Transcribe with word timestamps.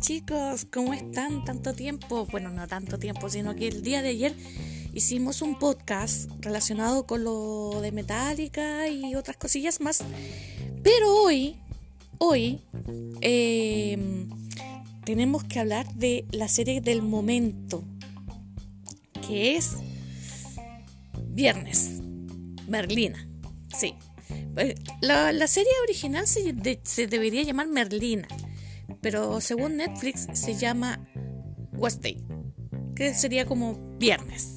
chicos, 0.00 0.66
¿cómo 0.72 0.94
están? 0.94 1.44
Tanto 1.44 1.74
tiempo, 1.74 2.26
bueno, 2.30 2.50
no 2.50 2.66
tanto 2.66 2.98
tiempo, 2.98 3.28
sino 3.28 3.54
que 3.54 3.68
el 3.68 3.82
día 3.82 4.00
de 4.00 4.08
ayer 4.08 4.34
hicimos 4.94 5.42
un 5.42 5.58
podcast 5.58 6.30
relacionado 6.40 7.06
con 7.06 7.22
lo 7.22 7.80
de 7.82 7.92
Metallica 7.92 8.88
y 8.88 9.14
otras 9.14 9.36
cosillas 9.36 9.80
más. 9.80 10.02
Pero 10.82 11.14
hoy, 11.22 11.56
hoy, 12.16 12.62
em, 13.20 14.30
tenemos 15.04 15.44
que 15.44 15.60
hablar 15.60 15.92
de 15.94 16.24
la 16.32 16.48
serie 16.48 16.80
del 16.80 17.02
momento, 17.02 17.84
que 19.26 19.56
es 19.56 19.72
Viernes, 21.28 22.00
Merlina, 22.66 23.28
sí. 23.78 23.94
Eh, 24.56 24.74
la, 25.02 25.32
la 25.32 25.46
serie 25.46 25.72
original 25.84 26.26
se, 26.26 26.80
se 26.84 27.06
debería 27.06 27.42
llamar 27.42 27.68
Merlina 27.68 28.28
pero 29.00 29.40
según 29.40 29.76
Netflix 29.76 30.26
se 30.32 30.54
llama 30.54 31.06
Wednesday, 31.72 32.22
que 32.94 33.14
sería 33.14 33.46
como 33.46 33.96
viernes. 33.98 34.56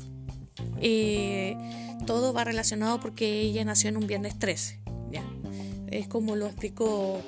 Eh, 0.82 1.56
todo 2.06 2.34
va 2.34 2.44
relacionado 2.44 3.00
porque 3.00 3.42
ella 3.42 3.64
nació 3.64 3.90
en 3.90 3.98
un 3.98 4.08
viernes 4.08 4.38
13. 4.38 4.82
¿ya? 5.12 5.24
Es 5.90 6.08
como 6.08 6.36
lo 6.36 6.48
explicó 6.48 7.22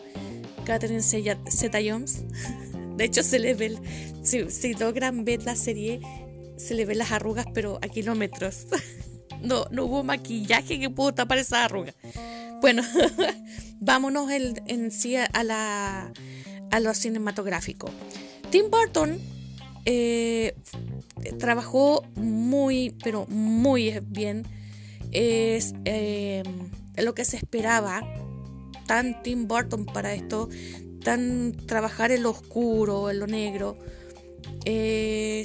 Catherine 0.66 1.02
Zeta 1.02 1.80
Jones. 1.86 2.23
De 2.98 3.05
hecho, 3.05 3.24
se 3.24 3.40
le 3.40 3.54
ve, 3.54 3.77
si, 4.24 4.49
si 4.49 4.74
logran 4.74 5.26
ver 5.26 5.44
la 5.44 5.55
serie, 5.55 5.99
se 6.58 6.74
le 6.76 6.85
ven 6.85 6.98
las 6.98 7.12
arrugas, 7.12 7.46
pero 7.54 7.80
a 7.82 7.88
kilómetros. 7.88 8.68
No, 9.41 9.66
no 9.70 9.85
hubo 9.85 10.04
maquillaje 10.04 10.80
que 10.80 10.90
pudo 10.90 11.13
tapar 11.13 11.38
esa 11.38 11.66
arruga. 11.66 11.94
Bueno, 12.62 12.82
vámonos 13.80 14.32
en 14.32 14.90
sí 14.90 15.18
a 15.18 15.44
la 15.44 16.12
a 16.71 16.80
lo 16.80 16.94
cinematográfico. 16.94 17.90
Tim 18.49 18.70
Burton 18.70 19.20
eh, 19.85 20.55
trabajó 21.40 22.04
muy, 22.16 22.96
pero 23.04 23.26
muy 23.27 23.99
bien. 24.07 24.48
Es 25.12 25.74
eh, 25.85 26.44
lo 26.98 27.13
que 27.13 27.26
se 27.26 27.38
esperaba. 27.38 28.02
Tan 28.88 29.24
Tim 29.24 29.48
Burton 29.48 29.85
para 29.85 30.13
esto, 30.13 30.48
tan 31.04 31.54
trabajar 31.66 32.12
en 32.12 32.22
lo 32.22 32.30
oscuro, 32.30 33.10
en 33.10 33.20
lo 33.20 33.26
negro. 33.26 33.79
Eh, 34.66 35.44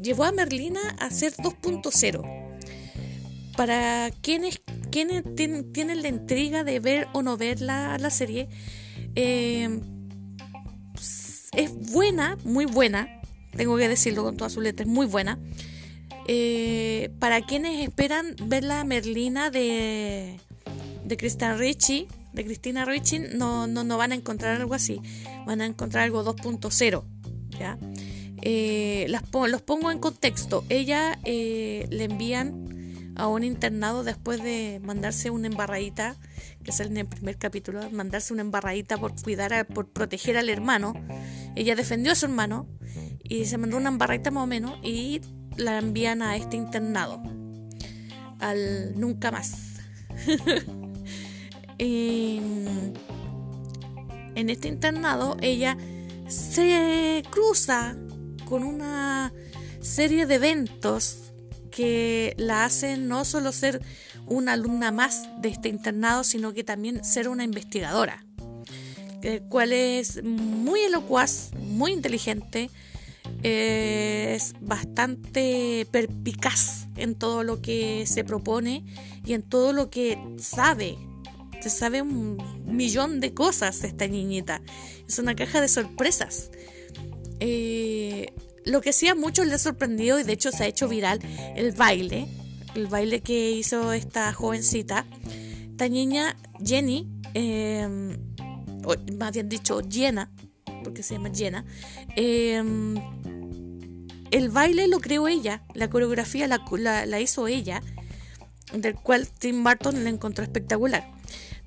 llevó 0.00 0.24
a 0.24 0.32
Merlina 0.32 0.80
a 0.98 1.10
ser 1.10 1.32
2.0. 1.34 2.22
Para 3.56 4.10
quienes, 4.20 4.62
quienes 4.90 5.24
tienen, 5.34 6.02
la 6.02 6.08
intriga 6.08 6.64
de 6.64 6.80
ver 6.80 7.08
o 7.12 7.22
no 7.22 7.36
ver 7.36 7.60
la, 7.60 7.98
la 7.98 8.10
serie, 8.10 8.48
eh, 9.14 9.80
es 11.52 11.92
buena, 11.92 12.38
muy 12.44 12.64
buena, 12.64 13.20
tengo 13.56 13.76
que 13.76 13.88
decirlo 13.88 14.24
con 14.24 14.36
todas 14.36 14.52
sus 14.52 14.62
letras, 14.62 14.88
muy 14.88 15.06
buena. 15.06 15.38
Eh, 16.26 17.10
para 17.18 17.42
quienes 17.42 17.82
esperan 17.82 18.34
ver 18.46 18.64
la 18.64 18.84
Merlina 18.84 19.50
de, 19.50 20.40
de 21.04 21.16
Christina 21.16 21.54
Ricci, 21.54 22.08
de 22.32 22.44
Cristina 22.44 22.84
Ricci, 22.84 23.18
no, 23.18 23.66
no, 23.66 23.84
no 23.84 23.98
van 23.98 24.12
a 24.12 24.14
encontrar 24.14 24.58
algo 24.58 24.74
así, 24.74 25.00
van 25.46 25.60
a 25.60 25.66
encontrar 25.66 26.04
algo 26.04 26.24
2.0. 26.24 27.04
¿ya? 27.58 27.78
Eh, 28.40 29.06
los 29.48 29.62
pongo 29.62 29.90
en 29.90 29.98
contexto. 29.98 30.64
Ella 30.70 31.18
eh, 31.24 31.86
le 31.90 32.04
envían 32.04 33.12
a 33.16 33.28
un 33.28 33.44
internado 33.44 34.04
después 34.04 34.42
de 34.42 34.80
mandarse 34.82 35.28
una 35.28 35.48
embarradita, 35.48 36.16
que 36.62 36.70
es 36.70 36.80
en 36.80 36.96
el 36.96 37.06
primer 37.06 37.38
capítulo, 37.38 37.90
mandarse 37.90 38.32
una 38.32 38.42
embarradita 38.42 38.96
por 38.98 39.20
cuidar, 39.20 39.66
por 39.66 39.88
proteger 39.88 40.36
al 40.36 40.48
hermano. 40.48 40.94
Ella 41.56 41.74
defendió 41.74 42.12
a 42.12 42.14
su 42.14 42.26
hermano 42.26 42.66
y 43.22 43.44
se 43.46 43.58
mandó 43.58 43.76
una 43.76 43.88
embarradita 43.88 44.30
más 44.30 44.44
o 44.44 44.46
menos 44.46 44.78
y 44.82 45.20
la 45.56 45.78
envían 45.78 46.22
a 46.22 46.36
este 46.36 46.56
internado. 46.56 47.22
Al 48.38 48.98
nunca 48.98 49.30
más. 49.30 49.54
en 51.78 52.90
este 54.34 54.68
internado 54.68 55.36
ella 55.40 55.76
se 56.28 57.22
cruza 57.30 57.96
con 58.44 58.62
una 58.62 59.32
serie 59.80 60.26
de 60.26 60.36
eventos 60.36 61.32
que 61.70 62.34
la 62.36 62.64
hacen 62.64 63.08
no 63.08 63.24
solo 63.24 63.50
ser 63.50 63.82
una 64.32 64.54
alumna 64.54 64.90
más 64.90 65.28
de 65.40 65.48
este 65.48 65.68
internado, 65.68 66.24
sino 66.24 66.52
que 66.52 66.64
también 66.64 67.04
ser 67.04 67.28
una 67.28 67.44
investigadora 67.44 68.24
el 69.22 69.42
cual 69.42 69.72
es 69.72 70.22
muy 70.22 70.80
elocuaz, 70.80 71.50
muy 71.60 71.92
inteligente, 71.92 72.70
es 73.42 74.54
bastante 74.60 75.86
perpicaz 75.90 76.86
en 76.96 77.14
todo 77.14 77.44
lo 77.44 77.62
que 77.62 78.04
se 78.06 78.24
propone 78.24 78.84
y 79.24 79.34
en 79.34 79.42
todo 79.42 79.72
lo 79.72 79.90
que 79.90 80.18
sabe. 80.38 80.96
Se 81.60 81.70
sabe 81.70 82.02
un 82.02 82.36
millón 82.66 83.20
de 83.20 83.32
cosas 83.34 83.84
esta 83.84 84.08
niñita. 84.08 84.60
Es 85.08 85.18
una 85.20 85.36
caja 85.36 85.60
de 85.60 85.68
sorpresas. 85.68 86.50
Eh, 87.38 88.32
lo 88.64 88.80
que 88.80 88.92
sí 88.92 89.08
a 89.08 89.14
muchos 89.14 89.46
les 89.46 89.54
ha 89.54 89.58
sorprendido 89.58 90.18
y 90.18 90.24
de 90.24 90.32
hecho 90.32 90.50
se 90.50 90.64
ha 90.64 90.66
hecho 90.66 90.88
viral 90.88 91.20
el 91.56 91.72
baile, 91.72 92.28
el 92.74 92.86
baile 92.86 93.20
que 93.20 93.52
hizo 93.52 93.92
esta 93.92 94.32
jovencita. 94.32 95.06
Esta 95.70 95.88
niña, 95.88 96.36
Jenny, 96.64 97.08
eh, 97.34 98.16
o 98.84 98.94
más 99.16 99.32
bien 99.32 99.48
dicho, 99.48 99.80
llena, 99.80 100.30
porque 100.84 101.02
se 101.02 101.14
llama 101.14 101.30
llena, 101.30 101.64
em, 102.16 102.96
el 104.30 104.48
baile 104.48 104.88
lo 104.88 105.00
creó 105.00 105.28
ella, 105.28 105.62
la 105.74 105.90
coreografía 105.90 106.48
la, 106.48 106.60
la, 107.06 107.20
hizo 107.20 107.46
ella, 107.48 107.82
del 108.72 108.94
cual 108.94 109.28
Tim 109.28 109.62
Burton 109.62 110.04
le 110.04 110.10
encontró 110.10 110.42
espectacular. 110.44 111.10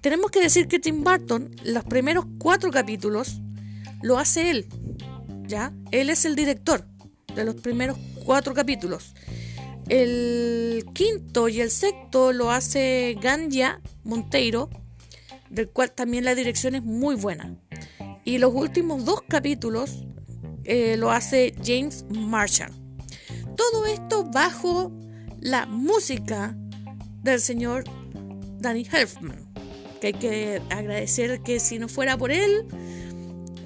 Tenemos 0.02 0.32
que 0.32 0.42
decir 0.42 0.68
que 0.68 0.80
Tim 0.80 1.04
Burton, 1.04 1.56
los 1.64 1.84
primeros 1.84 2.26
cuatro 2.38 2.72
capítulos, 2.72 3.42
lo 4.02 4.18
hace 4.18 4.50
él, 4.52 4.68
¿ya? 5.48 5.74
Él 5.92 6.10
es 6.10 6.26
el 6.26 6.36
director 6.36 6.86
de 7.36 7.44
los 7.44 7.56
primeros 7.56 7.98
cuatro 8.24 8.54
capítulos. 8.54 9.14
El 9.88 10.86
quinto 10.94 11.48
y 11.48 11.62
el 11.62 11.70
sexto 11.70 12.34
lo 12.34 12.52
hace 12.52 13.18
Ganja 13.22 13.82
Monteiro, 14.04 14.70
del 15.50 15.70
cual 15.70 15.92
también 15.92 16.26
la 16.26 16.34
dirección 16.34 16.76
es 16.76 16.84
muy 16.84 17.16
buena. 17.16 17.56
Y 18.24 18.40
los 18.40 18.54
últimos 18.54 19.06
dos 19.06 19.22
capítulos 19.28 20.04
eh, 20.64 20.98
lo 20.98 21.12
hace 21.12 21.54
James 21.64 22.06
Marshall. 22.10 22.72
Todo 23.56 23.86
esto 23.86 24.24
bajo 24.24 24.92
la 25.40 25.68
música 25.68 26.58
del 27.22 27.40
señor 27.40 27.84
Danny 28.60 28.88
Elfman. 28.92 29.46
Que 30.02 30.08
hay 30.08 30.14
que 30.14 30.62
agradecer 30.72 31.42
que 31.42 31.60
si 31.60 31.78
no 31.78 31.88
fuera 31.88 32.18
por 32.18 32.32
él, 32.32 32.66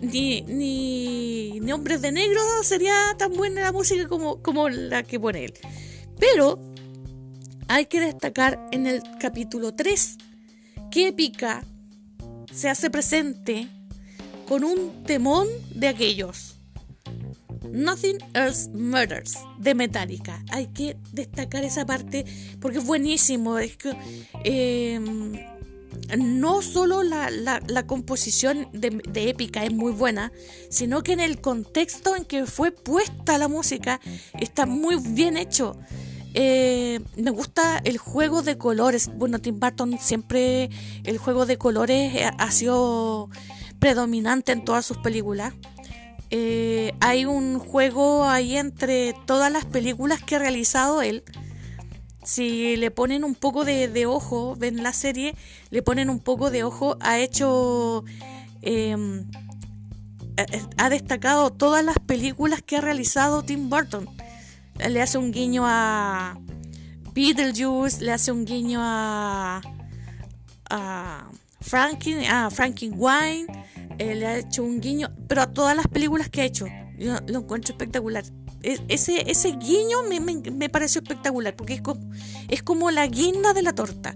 ni, 0.02 0.42
ni, 0.42 1.60
ni 1.62 1.72
Hombres 1.72 2.02
de 2.02 2.12
Negro 2.12 2.42
sería 2.64 3.16
tan 3.18 3.34
buena 3.34 3.62
la 3.62 3.72
música 3.72 4.08
como, 4.08 4.42
como 4.42 4.68
la 4.68 5.04
que 5.04 5.20
pone 5.20 5.46
él. 5.46 5.54
Pero 6.20 6.60
hay 7.68 7.86
que 7.86 8.00
destacar 8.00 8.60
en 8.72 8.88
el 8.88 9.02
capítulo 9.20 9.74
3 9.74 10.18
que 10.92 11.08
épica 11.08 11.64
se 12.54 12.70
hace 12.70 12.90
presente 12.90 13.68
con 14.48 14.64
un 14.64 15.04
temón 15.04 15.48
de 15.74 15.88
aquellos. 15.88 16.56
Nothing 17.72 18.18
Else 18.34 18.70
Murders 18.72 19.38
de 19.60 19.76
Metallica. 19.76 20.44
Hay 20.50 20.68
que 20.68 20.98
destacar 21.12 21.64
esa 21.64 21.86
parte 21.86 22.26
porque 22.60 22.80
es 22.80 22.86
buenísimo. 22.86 23.60
Es 23.60 23.78
que 23.78 23.96
em, 24.44 25.34
no 26.18 26.62
solo 26.62 27.04
la, 27.04 27.84
composición 27.86 28.68
de, 28.74 29.30
épica 29.30 29.64
es 29.64 29.72
muy 29.72 29.92
buena, 29.92 30.32
sino 30.70 31.04
que 31.04 31.14
en 31.14 31.20
el 31.20 31.42
contexto 31.42 32.16
en 32.16 32.26
que 32.26 32.46
fue 32.46 32.72
puesta 32.72 33.38
la 33.38 33.48
música 33.48 34.00
está 34.40 34.66
muy 34.66 34.96
bien 35.00 35.38
hecho. 35.38 35.78
Eh, 36.34 37.00
me 37.16 37.32
gusta 37.32 37.80
el 37.84 37.98
juego 37.98 38.42
de 38.42 38.58
colores. 38.58 39.10
Bueno, 39.16 39.40
Tim 39.40 39.60
Burton 39.60 39.98
siempre 40.00 40.70
el 41.04 41.18
juego 41.18 41.46
de 41.46 41.58
colores 41.58 42.16
eh, 42.16 42.30
ha 42.38 42.52
sido 42.52 43.30
predominante 43.80 44.52
en 44.52 44.64
todas 44.64 44.86
sus 44.86 44.98
películas. 44.98 45.54
Eh, 46.32 46.94
hay 47.00 47.26
un 47.26 47.58
juego 47.58 48.26
ahí 48.26 48.56
entre 48.56 49.16
todas 49.26 49.52
las 49.52 49.66
películas 49.66 50.22
que 50.22 50.36
ha 50.36 50.40
realizado 50.40 51.02
él. 51.02 51.24
Si 52.24 52.76
le 52.76 52.92
ponen 52.92 53.24
un 53.24 53.34
poco 53.34 53.66
de, 53.66 54.06
ojo, 54.06 54.56
ven 54.56 54.84
la 54.84 54.94
serie, 54.94 55.34
le 55.72 55.82
ponen 55.82 56.12
un 56.12 56.20
poco 56.20 56.52
de 56.52 56.64
ojo, 56.64 56.98
ha 57.00 57.18
hecho... 57.20 58.04
Em, 58.62 59.26
ha 60.78 60.90
destacado 60.90 61.52
todas 61.52 61.84
las 61.84 62.00
películas 62.00 62.62
que 62.62 62.78
ha 62.78 62.82
realizado 62.82 63.44
Tim 63.44 63.70
Burton 63.70 64.08
le 64.88 65.02
hace 65.02 65.18
un 65.18 65.32
guiño 65.32 65.64
a 65.66 66.40
Beetlejuice, 67.14 68.04
le 68.04 68.12
hace 68.12 68.32
un 68.32 68.46
guiño 68.46 68.80
a, 68.82 69.62
a 70.70 71.30
Frankie, 71.62 72.26
ah, 72.28 72.50
Frankie 72.52 72.90
Wine 72.90 73.48
eh, 73.98 74.16
le 74.16 74.28
ha 74.28 74.38
hecho 74.38 74.64
un 74.64 74.80
guiño, 74.80 75.12
pero 75.28 75.42
a 75.42 75.48
todas 75.48 75.76
las 75.76 75.88
películas 75.88 76.30
que 76.30 76.42
ha 76.42 76.46
hecho, 76.46 76.66
yo 76.98 77.16
lo 77.28 77.40
encuentro 77.40 77.74
espectacular. 77.74 78.24
E, 78.64 78.80
ese, 78.88 79.30
ese 79.30 79.52
guiño 79.52 80.04
me, 80.10 80.20
me, 80.20 80.70
pareció 80.70 81.02
espectacular, 81.02 81.56
porque 81.56 81.74
es 81.74 81.82
como, 81.82 82.10
es 82.48 82.64
como 82.64 82.92
la 82.92 83.06
guinda 83.08 83.54
de 83.54 83.62
la 83.62 83.74
torta. 83.74 84.16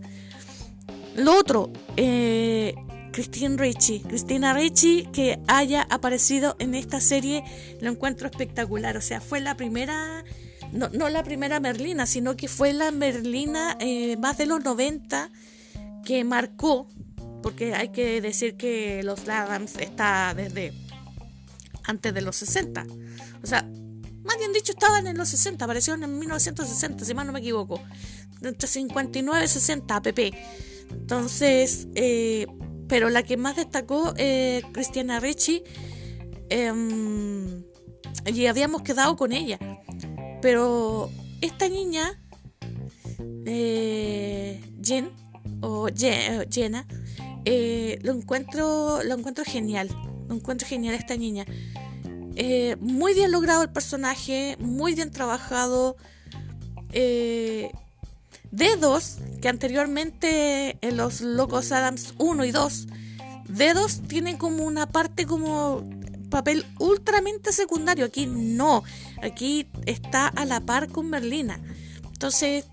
Lo 1.15 1.37
otro, 1.37 1.71
eh, 1.97 2.73
Christine 3.13 3.55
Ricci. 3.57 3.99
Cristina 4.01 4.53
Ricci 4.53 5.07
que 5.13 5.39
haya 5.47 5.83
aparecido 5.89 6.55
en 6.59 6.75
esta 6.75 6.99
serie 6.99 7.43
lo 7.79 7.89
encuentro 7.89 8.27
espectacular. 8.27 8.97
O 8.97 9.01
sea, 9.01 9.21
fue 9.21 9.39
la 9.39 9.55
primera, 9.55 10.23
no, 10.73 10.89
no 10.89 11.09
la 11.09 11.23
primera 11.23 11.59
Merlina, 11.59 12.05
sino 12.05 12.35
que 12.35 12.47
fue 12.47 12.73
la 12.73 12.91
Merlina 12.91 13.77
eh, 13.79 14.17
más 14.17 14.37
de 14.37 14.47
los 14.47 14.63
90 14.63 15.31
que 16.03 16.23
marcó, 16.23 16.87
porque 17.41 17.73
hay 17.75 17.89
que 17.89 18.21
decir 18.21 18.57
que 18.57 19.03
los 19.03 19.27
Adams 19.29 19.75
está 19.77 20.33
desde 20.35 20.73
antes 21.83 22.13
de 22.13 22.21
los 22.21 22.35
60. 22.37 22.85
O 23.43 23.47
sea, 23.47 23.69
más 24.23 24.37
bien 24.37 24.51
dicho, 24.53 24.71
estaban 24.71 25.05
en 25.07 25.17
los 25.17 25.29
60, 25.29 25.63
aparecieron 25.63 26.03
en 26.03 26.17
1960, 26.17 27.05
si 27.05 27.13
mal 27.13 27.27
no 27.27 27.33
me 27.33 27.39
equivoco. 27.39 27.79
Entre 28.41 28.67
59 28.67 29.45
y 29.45 29.47
60 29.47 29.95
app. 29.95 30.07
Entonces, 30.89 31.87
eh, 31.95 32.47
pero 32.87 33.09
la 33.09 33.23
que 33.23 33.37
más 33.37 33.55
destacó, 33.55 34.13
eh, 34.17 34.61
Cristiana 34.71 35.19
Ricci, 35.19 35.63
em, 36.49 37.63
y 38.25 38.45
habíamos 38.47 38.81
quedado 38.81 39.15
con 39.15 39.31
ella. 39.31 39.59
Pero 40.43 41.09
esta 41.39 41.69
niña, 41.69 42.19
eh, 43.45 44.61
Jen, 44.83 45.09
o 45.61 45.87
Jenna, 45.87 46.85
eh, 47.45 47.97
lo, 48.01 48.11
encuentro, 48.11 49.01
lo 49.03 49.15
encuentro 49.15 49.45
genial. 49.45 49.87
Lo 50.27 50.35
encuentro 50.35 50.67
genial 50.67 50.95
esta 50.95 51.15
niña. 51.15 51.45
Eh, 52.35 52.75
muy 52.81 53.13
bien 53.13 53.31
logrado 53.31 53.63
el 53.63 53.69
personaje, 53.69 54.57
muy 54.59 54.95
bien 54.95 55.11
trabajado. 55.11 55.95
Eh, 56.91 57.71
Dedos, 58.51 59.19
que 59.41 59.47
anteriormente 59.47 60.77
en 60.81 60.97
los 60.97 61.21
Locos 61.21 61.71
Adams 61.71 62.15
1 62.17 62.43
y 62.43 62.51
2, 62.51 62.87
Dedos 63.47 64.01
tienen 64.09 64.35
como 64.35 64.65
una 64.65 64.87
parte 64.87 65.25
como 65.25 65.87
papel 66.29 66.65
ultramente 66.79 67.53
secundario. 67.53 68.03
Aquí 68.05 68.25
no, 68.25 68.83
aquí 69.23 69.67
está 69.85 70.27
a 70.27 70.45
la 70.45 70.59
par 70.61 70.89
con 70.89 71.09
Merlina. 71.09 71.59
Entonces, 72.11 72.65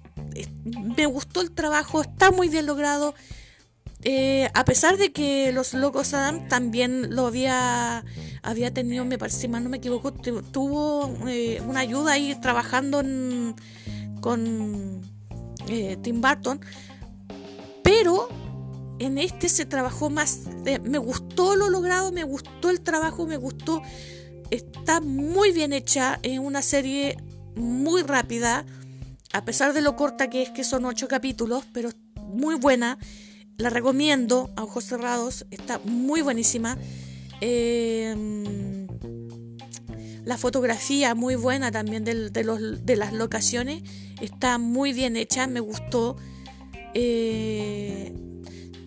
me 0.96 1.06
gustó 1.06 1.40
el 1.40 1.52
trabajo, 1.52 2.02
está 2.02 2.30
muy 2.30 2.48
bien 2.48 2.66
logrado. 2.66 3.14
Eh, 4.02 4.48
a 4.54 4.64
pesar 4.64 4.96
de 4.96 5.12
que 5.12 5.52
los 5.52 5.74
Locos 5.74 6.14
Adams 6.14 6.48
también 6.48 7.14
lo 7.14 7.26
había, 7.26 8.04
había 8.42 8.72
tenido, 8.72 9.04
me 9.04 9.18
parece, 9.18 9.40
si 9.40 9.48
mal 9.48 9.62
no 9.62 9.68
me 9.68 9.76
equivoco, 9.76 10.12
tuvo 10.12 11.14
eh, 11.28 11.60
una 11.66 11.80
ayuda 11.80 12.12
ahí 12.12 12.34
trabajando 12.40 13.02
con 14.20 15.02
eh, 15.68 15.98
Tim 16.02 16.22
Burton, 16.22 16.60
pero 17.82 18.28
en 19.00 19.18
este 19.18 19.50
se 19.50 19.66
trabajó 19.66 20.08
más, 20.08 20.44
me 20.82 20.98
gustó 20.98 21.56
lo 21.56 21.68
logrado, 21.68 22.10
me 22.10 22.24
gustó 22.24 22.70
el 22.70 22.80
trabajo, 22.80 23.26
me 23.26 23.36
gustó, 23.36 23.82
está 24.50 25.00
muy 25.00 25.52
bien 25.52 25.72
hecha, 25.72 26.18
es 26.22 26.38
una 26.38 26.62
serie 26.62 27.16
muy 27.54 28.02
rápida, 28.02 28.64
a 29.32 29.44
pesar 29.44 29.72
de 29.72 29.80
lo 29.80 29.96
corta 29.96 30.30
que 30.30 30.42
es, 30.42 30.50
que 30.50 30.64
son 30.64 30.84
ocho 30.84 31.08
capítulos, 31.08 31.64
pero 31.72 31.90
muy 32.16 32.56
buena, 32.56 32.98
la 33.56 33.70
recomiendo 33.70 34.50
a 34.56 34.64
ojos 34.64 34.84
cerrados, 34.84 35.46
está 35.50 35.78
muy 35.84 36.22
buenísima. 36.22 36.78
Em, 37.40 38.86
la 40.24 40.36
fotografía 40.36 41.14
muy 41.14 41.34
buena 41.34 41.70
también 41.70 42.04
de, 42.04 42.44
los, 42.44 42.84
de 42.84 42.96
las 42.96 43.12
locaciones 43.12 43.82
está 44.20 44.58
muy 44.58 44.92
bien 44.92 45.16
hecha, 45.16 45.46
me 45.46 45.60
gustó. 45.60 46.16
Eh, 46.94 48.12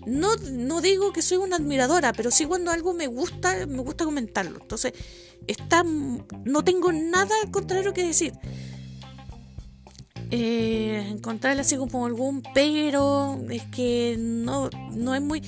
no, 0.05 0.35
no 0.35 0.81
digo 0.81 1.13
que 1.13 1.21
soy 1.21 1.37
una 1.37 1.55
admiradora, 1.55 2.13
pero 2.13 2.31
sí 2.31 2.45
cuando 2.45 2.71
algo 2.71 2.93
me 2.93 3.07
gusta, 3.07 3.65
me 3.65 3.81
gusta 3.81 4.05
comentarlo. 4.05 4.59
Entonces, 4.61 4.93
está, 5.47 5.83
no 5.83 6.63
tengo 6.63 6.91
nada 6.91 7.33
al 7.43 7.51
contrario 7.51 7.93
que 7.93 8.05
decir. 8.05 8.33
Eh, 10.31 11.09
encontrarle 11.11 11.61
así 11.61 11.77
como 11.77 12.07
algún 12.07 12.41
pero 12.55 13.39
es 13.51 13.63
que 13.67 14.15
no, 14.17 14.69
no 14.91 15.13
es 15.13 15.21
muy 15.21 15.43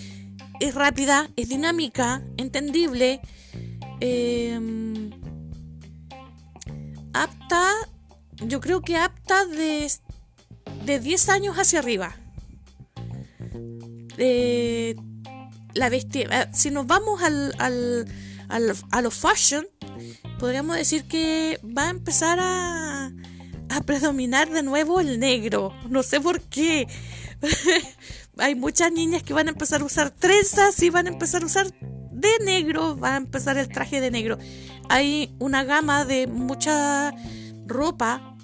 es 0.59 0.75
rápida, 0.75 1.29
es 1.35 1.49
dinámica, 1.49 2.23
entendible, 2.37 3.19
eh, 3.99 4.59
apta 7.13 7.71
yo 8.37 8.59
creo 8.59 8.81
que 8.81 8.97
apta 8.97 9.45
de, 9.45 9.91
de 10.85 10.99
10 10.99 11.29
años 11.29 11.55
hacia 11.55 11.79
arriba. 11.79 12.15
la 15.73 15.89
bestia, 15.89 16.27
eh, 16.31 16.49
si 16.53 16.71
nos 16.71 16.87
vamos 16.87 17.21
al, 17.21 17.53
al, 17.59 18.05
a 18.91 19.01
lo 19.01 19.11
fashion, 19.11 19.65
podríamos 20.45 20.75
decir 20.75 21.05
que 21.05 21.59
va 21.65 21.87
a 21.87 21.89
empezar 21.89 22.37
a, 22.39 23.11
predominar 23.83 24.47
de 24.51 24.61
nuevo 24.61 24.99
el 24.99 25.19
negro. 25.19 25.73
No 25.89 26.03
sé 26.03 26.21
por 26.21 26.39
qué. 26.39 26.87
Hay 28.37 28.53
muchas 28.53 28.91
niñas 28.91 29.23
que 29.23 29.33
van 29.33 29.47
a 29.47 29.51
empezar 29.51 29.81
a 29.81 29.85
usar 29.85 30.11
trenzas 30.11 30.79
y 30.83 30.91
van 30.91 31.07
a 31.07 31.09
empezar 31.09 31.41
a 31.41 31.47
usar 31.47 31.73
de 32.11 32.29
negro, 32.45 32.95
va 32.95 33.15
a 33.15 33.17
empezar 33.17 33.57
el 33.57 33.69
traje 33.69 33.99
de 34.01 34.11
negro. 34.11 34.37
Hay 34.87 35.35
una 35.39 35.63
gama 35.63 36.05
de 36.05 36.27
mucha 36.27 37.11
ropa 37.65 38.37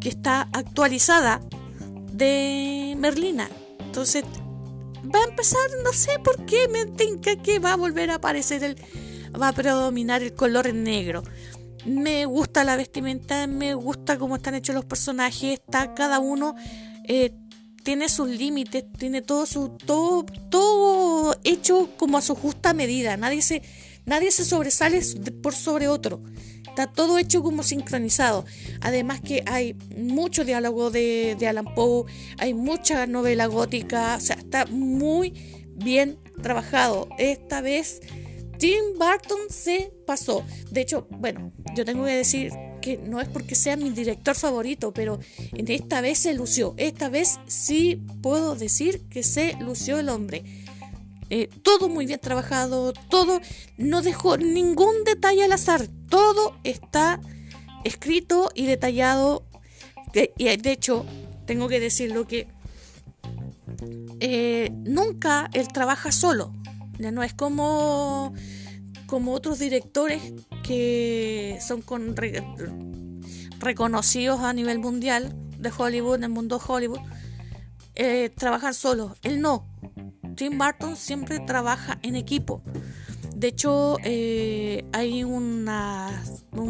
que 0.00 0.10
está 0.10 0.48
actualizada 0.52 1.40
de 2.12 2.94
Merlina. 2.98 3.50
Entonces 3.80 4.22
va 5.12 5.18
a 5.18 5.28
empezar, 5.28 5.68
no 5.82 5.92
sé 5.92 6.20
por 6.20 6.46
qué, 6.46 6.68
me 6.68 6.86
tinca 6.86 7.34
que 7.34 7.58
va 7.58 7.72
a 7.72 7.76
volver 7.76 8.12
a 8.12 8.14
aparecer 8.14 8.62
el, 8.62 8.76
va 9.40 9.48
a 9.48 9.52
predominar 9.52 10.22
el 10.22 10.34
color 10.34 10.72
negro. 10.74 11.22
Me 11.86 12.26
gusta 12.26 12.64
la 12.64 12.76
vestimenta, 12.76 13.46
me 13.46 13.74
gusta 13.74 14.18
cómo 14.18 14.36
están 14.36 14.54
hechos 14.54 14.74
los 14.74 14.84
personajes, 14.84 15.54
está 15.54 15.94
cada 15.94 16.18
uno 16.18 16.54
eh, 17.08 17.32
tiene 17.82 18.10
sus 18.10 18.28
límites, 18.28 18.84
tiene 18.98 19.22
todo 19.22 19.46
su 19.46 19.70
todo 19.70 20.24
todo 20.50 21.34
hecho 21.42 21.88
como 21.96 22.18
a 22.18 22.22
su 22.22 22.34
justa 22.34 22.74
medida. 22.74 23.16
Nadie 23.16 23.40
se 23.40 23.62
nadie 24.04 24.30
se 24.30 24.44
sobresale 24.44 25.00
por 25.42 25.54
sobre 25.54 25.88
otro. 25.88 26.22
Está 26.68 26.86
todo 26.86 27.18
hecho 27.18 27.42
como 27.42 27.62
sincronizado. 27.62 28.44
Además 28.82 29.22
que 29.22 29.42
hay 29.46 29.74
mucho 29.96 30.44
diálogo 30.44 30.90
de, 30.90 31.36
Alan 31.48 31.74
Poe, 31.74 32.04
hay 32.36 32.52
mucha 32.52 33.06
novela 33.06 33.46
gótica, 33.46 34.16
o 34.16 34.20
sea, 34.20 34.36
está 34.36 34.66
muy 34.66 35.32
bien 35.74 36.18
trabajado. 36.42 37.08
Esta 37.18 37.62
vez 37.62 38.00
Tim 38.58 38.98
Burton 38.98 39.38
se 39.50 39.92
pasó. 40.06 40.44
De 40.70 40.80
hecho, 40.80 41.06
bueno, 41.10 41.52
yo 41.74 41.84
tengo 41.84 42.04
que 42.04 42.12
decir 42.12 42.52
que 42.80 42.96
no 42.96 43.20
es 43.20 43.28
porque 43.28 43.54
sea 43.54 43.76
mi 43.76 43.90
director 43.90 44.34
favorito, 44.34 44.92
pero 44.92 45.18
en 45.52 45.70
esta 45.70 46.00
vez 46.00 46.18
se 46.18 46.34
lució. 46.34 46.74
Esta 46.76 47.08
vez 47.08 47.38
sí 47.46 48.02
puedo 48.22 48.56
decir 48.56 49.08
que 49.08 49.22
se 49.22 49.54
lució 49.60 49.98
el 49.98 50.08
hombre. 50.08 50.44
Eh, 51.30 51.48
todo 51.62 51.88
muy 51.88 52.06
bien 52.06 52.20
trabajado, 52.20 52.92
todo, 52.92 53.40
no 53.76 54.00
dejó 54.02 54.38
ningún 54.38 55.04
detalle 55.04 55.44
al 55.44 55.52
azar, 55.52 55.86
todo 56.08 56.58
está 56.64 57.20
escrito 57.84 58.50
y 58.54 58.64
detallado. 58.64 59.44
y 60.38 60.56
de 60.56 60.72
hecho, 60.72 61.04
tengo 61.46 61.68
que 61.68 61.80
decirlo 61.80 62.26
que 62.26 62.48
eh, 64.20 64.70
nunca 64.72 65.48
él 65.52 65.68
trabaja 65.68 66.12
solo. 66.12 66.52
Ya 66.98 67.10
no 67.10 67.22
es 67.22 67.34
como, 67.34 68.34
como 69.06 69.32
otros 69.32 69.58
directores 69.58 70.32
que 70.62 71.58
son 71.66 71.82
con, 71.82 72.14
reconocidos 73.58 74.40
a 74.40 74.52
nivel 74.52 74.78
mundial 74.78 75.34
de 75.58 75.72
Hollywood, 75.76 76.16
en 76.16 76.24
el 76.24 76.30
mundo 76.30 76.60
Hollywood, 76.64 77.00
eh, 77.94 78.30
trabajan 78.30 78.74
solos. 78.74 79.12
Él 79.22 79.40
no. 79.40 79.66
Tim 80.36 80.58
Burton 80.58 80.96
siempre 80.96 81.40
trabaja 81.40 81.98
en 82.02 82.16
equipo. 82.16 82.62
De 83.34 83.48
hecho, 83.48 83.96
eh, 84.02 84.84
hay 84.92 85.24
un 85.24 85.64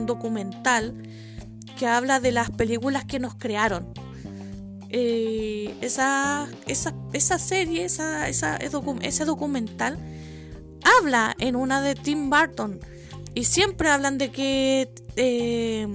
documental 0.07 0.95
que 1.79 1.87
habla 1.87 2.21
de 2.21 2.33
las 2.33 2.51
películas 2.51 3.05
que 3.05 3.19
nos 3.19 3.35
crearon. 3.35 3.93
Eh, 4.91 5.75
esa, 5.83 6.49
esa, 6.67 6.95
esa, 7.13 7.39
serie, 7.39 7.85
esa, 7.85 8.29
esa, 8.29 8.57
ese 8.57 9.25
documental, 9.27 9.99
habla 10.99 11.37
en 11.39 11.57
una 11.57 11.81
de 11.81 11.95
Tim 11.95 12.31
Burton. 12.31 12.81
Y 13.35 13.45
siempre 13.45 13.89
hablan 13.89 14.19
de 14.19 14.31
que 14.31 14.91
eh, 15.17 15.87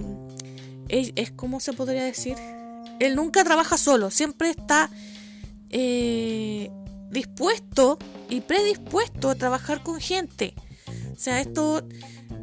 es, 0.87 1.31
como 1.31 1.59
se 1.59 1.73
podría 1.73 2.03
decir. 2.03 2.35
Él 2.99 3.15
nunca 3.15 3.43
trabaja 3.43 3.77
solo, 3.77 4.11
siempre 4.11 4.49
está 4.49 4.89
dispuesto 7.09 7.97
y 8.29 8.41
predispuesto 8.41 9.29
a 9.29 9.35
trabajar 9.35 9.83
con 9.83 9.99
gente. 9.99 10.53
O 11.11 11.19
sea, 11.19 11.41
esto, 11.41 11.87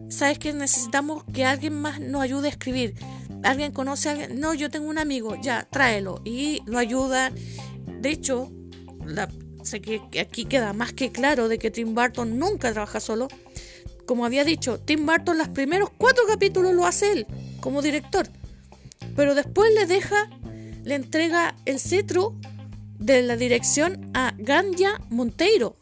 sabes 0.09 0.38
que 0.38 0.52
necesitamos 0.52 1.25
que 1.33 1.45
alguien 1.45 1.75
más 1.75 2.00
nos 2.00 2.23
ayude 2.23 2.49
a 2.49 2.50
escribir. 2.50 2.95
Alguien 3.42 3.73
conoce 3.73 4.09
a 4.09 4.12
alguien, 4.12 4.40
no, 4.40 4.54
yo 4.54 4.71
tengo 4.71 4.88
un 4.88 4.99
amigo, 4.99 5.37
ya, 5.40 5.66
tráelo 5.71 6.21
y 6.25 6.62
lo 6.66 6.78
ayuda. 6.78 7.33
De 8.00 8.11
hecho, 8.11 8.50
que 9.78 10.20
aquí 10.20 10.44
queda 10.44 10.72
más 10.72 10.92
que 10.92 11.12
claro 11.12 11.48
de 11.48 11.58
que 11.58 11.70
Tim 11.70 11.94
Burton 11.94 12.38
nunca 12.38 12.72
trabaja 12.72 12.98
solo. 12.98 13.28
Como 14.06 14.24
había 14.24 14.44
dicho, 14.44 14.80
Tim 14.80 15.06
Burton 15.06 15.38
los 15.38 15.48
primeros 15.48 15.90
cuatro 15.90 16.24
capítulos 16.26 16.74
lo 16.74 16.86
hace 16.86 17.12
él 17.12 17.26
como 17.60 17.82
director. 17.82 18.26
Pero 19.14 19.34
después 19.34 19.72
le 19.74 19.86
deja, 19.86 20.28
le 20.82 20.96
entrega 20.96 21.54
el 21.64 21.78
cetro 21.78 22.34
de 22.98 23.22
la 23.22 23.36
dirección 23.36 24.10
a 24.14 24.34
Ganya 24.38 25.00
Monteiro. 25.10 25.76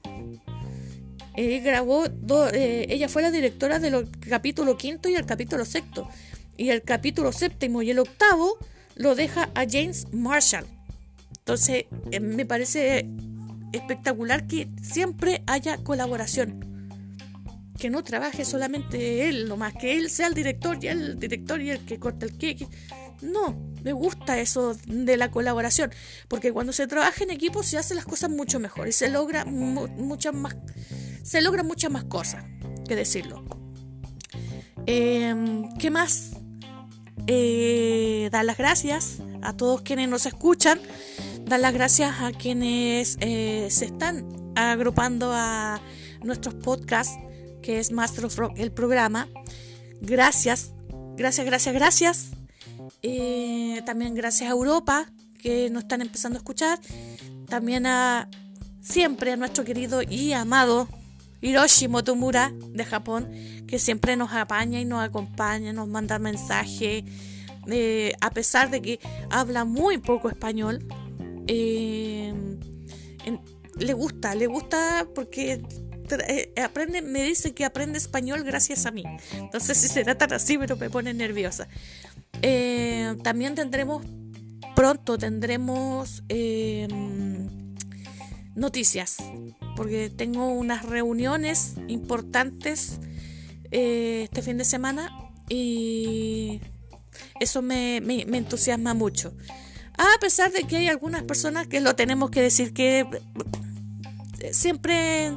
grabó 1.35 2.05
eh, 2.53 2.87
ella 2.91 3.09
fue 3.09 3.23
la 3.23 3.31
directora 3.31 3.79
del 3.79 4.09
capítulo 4.21 4.77
quinto 4.77 5.09
y 5.09 5.15
el 5.15 5.25
capítulo 5.25 5.65
sexto. 5.65 6.09
Y 6.57 6.71
el 6.71 6.83
capítulo 6.83 7.33
séptimo 7.33 7.83
y 7.83 7.91
el 7.91 7.99
octavo 7.99 8.59
lo 8.97 9.15
deja 9.15 9.49
a 9.55 9.65
James 9.69 10.07
Marshall. 10.13 10.67
Entonces, 11.39 11.87
eh, 12.11 12.21
me 12.21 12.45
parece 12.45 13.07
espectacular 13.73 14.47
que 14.47 14.71
siempre 14.83 15.43
haya 15.47 15.79
colaboración. 15.79 16.91
Que 17.79 17.91
no 17.91 18.03
trabaje 18.03 18.45
solamente 18.45 19.29
él, 19.29 19.49
lo 19.49 19.57
más 19.57 19.73
que 19.75 19.97
él 19.97 20.11
sea 20.11 20.27
el 20.27 20.35
director 20.35 20.79
y 20.83 20.89
el 20.89 21.19
director 21.19 21.61
y 21.63 21.71
el 21.71 21.85
que 21.85 21.99
corta 21.99 22.27
el 22.27 22.37
cake. 22.37 22.67
No, 23.23 23.57
me 23.83 23.93
gusta 23.93 24.39
eso 24.39 24.77
de 24.87 25.17
la 25.17 25.31
colaboración, 25.31 25.93
porque 26.29 26.53
cuando 26.53 26.73
se 26.73 26.87
trabaja 26.87 27.25
en 27.25 27.31
equipo 27.31 27.63
se 27.63 27.79
hacen 27.79 27.97
las 27.97 28.05
cosas 28.05 28.31
mucho 28.31 28.61
mejor 28.61 28.89
y 28.89 28.93
se 28.93 29.09
logra 29.09 29.45
muchas 29.45 30.35
más, 30.35 30.57
se 31.23 31.41
logra 31.41 31.63
muchas 31.63 31.91
más 31.91 32.05
cosas, 32.05 32.45
que 32.87 32.95
decirlo. 32.95 33.45
Em, 34.87 35.69
¿Qué 35.79 35.91
más? 35.91 36.31
Eh, 37.27 38.29
dar 38.33 38.45
las 38.45 38.57
gracias 38.57 39.19
a 39.43 39.53
todos 39.55 39.83
quienes 39.83 40.09
nos 40.09 40.25
escuchan, 40.27 40.81
dar 41.49 41.61
las 41.61 41.73
gracias 41.73 42.21
a 42.21 42.33
quienes 42.33 43.17
eh, 43.21 43.69
se 43.71 43.87
están 43.87 44.27
agrupando 44.55 45.33
a 45.33 45.81
nuestros 46.23 46.55
podcasts, 46.55 47.17
que 47.63 47.79
es 47.79 47.93
Master 47.93 48.27
of 48.27 48.37
Rock, 48.37 48.59
el 48.59 48.73
programa. 48.73 49.29
Gracias, 50.01 50.73
gracias, 51.17 51.47
gracias, 51.47 51.75
gracias 51.75 52.31
eh, 53.03 53.83
también 53.85 54.15
gracias 54.15 54.51
a 54.51 54.53
Europa, 54.53 55.07
que 55.41 55.71
nos 55.71 55.85
están 55.85 56.03
empezando 56.03 56.39
a 56.39 56.41
escuchar. 56.41 56.79
También 57.49 57.87
a 57.87 58.29
siempre 58.81 59.33
a 59.33 59.37
nuestro 59.37 59.65
querido 59.65 60.03
y 60.03 60.33
amado 60.33 60.89
Hiroshi 61.41 61.89
Motomura 61.89 62.53
de 62.53 62.85
Japón, 62.85 63.31
que 63.67 63.79
siempre 63.79 64.17
nos 64.17 64.33
apaña 64.33 64.81
y 64.81 64.85
nos 64.85 65.03
acompaña, 65.03 65.73
nos 65.73 65.89
manda 65.89 66.19
mensajes, 66.19 67.05
eh, 67.67 68.13
a 68.21 68.31
pesar 68.31 68.71
de 68.71 68.83
que 68.83 69.01
habla 69.31 69.65
muy 69.65 69.99
poco 69.99 70.29
español. 70.29 70.87
Eh, 71.49 72.33
le 73.79 73.93
gusta, 73.93 74.35
le 74.35 74.47
gusta 74.47 75.07
porque 75.15 75.63
aprende, 76.63 77.03
me 77.03 77.25
dice 77.25 77.53
que 77.53 77.65
aprende 77.65 77.99
español 77.99 78.45
gracias 78.45 78.87
a 78.87 78.91
mí. 78.91 79.05
Entonces 79.35 79.79
si 79.79 79.89
será 79.89 80.17
tan 80.17 80.33
así, 80.33 80.59
pero 80.59 80.77
me 80.77 80.91
pone 80.91 81.13
nerviosa. 81.15 81.69
Eh, 82.43 83.17
también 83.23 83.55
tendremos, 83.55 84.05
pronto 84.75 85.19
tendremos 85.19 86.23
em, 86.29 87.49
noticias, 88.55 89.17
porque 89.77 90.11
tengo 90.11 90.49
unas 90.49 90.85
reuniones 90.85 91.75
importantes 91.89 93.01
eh, 93.71 94.23
este 94.25 94.43
fin 94.43 94.59
de 94.59 94.65
semana 94.65 95.11
y 95.49 96.61
eso 97.41 97.63
me, 97.63 98.01
me, 98.01 98.39
entusiasma 98.39 98.95
mucho. 98.95 99.35
A 99.99 100.21
pesar 100.21 100.53
de 100.53 100.65
que 100.65 100.77
hay 100.77 100.89
algunas 100.89 101.23
personas 101.25 101.67
que 101.67 101.81
lo 101.81 101.97
tenemos 101.97 102.31
que 102.31 102.41
decir 102.41 102.73
que 102.73 103.07
siempre 104.53 105.33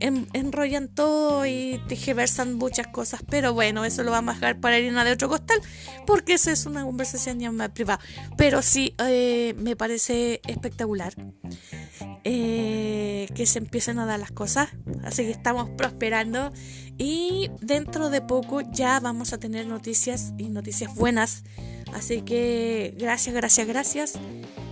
enrollan 0.00 0.88
todo 0.88 1.46
y 1.46 1.80
versan 2.14 2.54
muchas 2.54 2.86
cosas, 2.88 3.20
pero 3.28 3.52
bueno, 3.52 3.84
eso 3.84 4.02
lo 4.02 4.10
vamos 4.10 4.32
a 4.32 4.38
dejar 4.38 4.60
para 4.60 4.76
harina 4.76 5.04
de 5.04 5.12
otro 5.12 5.28
costal, 5.28 5.60
porque 6.06 6.34
esa 6.34 6.52
es 6.52 6.66
una 6.66 6.84
conversación 6.84 7.38
ya 7.38 7.52
más 7.52 7.70
privada. 7.70 8.00
Pero 8.36 8.62
sí, 8.62 8.94
eh, 8.98 9.54
me 9.58 9.76
parece 9.76 10.40
espectacular 10.46 11.14
eh, 12.24 13.28
que 13.34 13.46
se 13.46 13.58
empiecen 13.58 13.98
a 13.98 14.06
dar 14.06 14.18
las 14.18 14.32
cosas, 14.32 14.70
así 15.04 15.24
que 15.24 15.30
estamos 15.30 15.68
prosperando 15.76 16.52
y 16.98 17.50
dentro 17.60 18.10
de 18.10 18.22
poco 18.22 18.60
ya 18.60 19.00
vamos 19.00 19.32
a 19.32 19.38
tener 19.38 19.66
noticias 19.66 20.32
y 20.38 20.48
noticias 20.48 20.94
buenas. 20.94 21.44
Así 21.92 22.22
que 22.22 22.94
gracias, 22.98 23.34
gracias, 23.34 23.66
gracias. 23.66 24.14